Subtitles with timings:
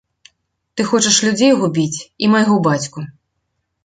[0.77, 2.99] Ты хочаш людзей губіць і майго бацьку.